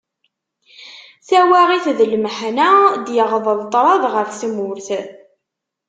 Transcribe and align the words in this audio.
Tawaγit 1.27 1.85
d 1.97 1.99
lmeḥna 2.13 2.69
d-yeγḍel 3.05 3.59
ṭrad 3.73 4.03
γef 4.13 4.31
tmurt. 4.41 4.87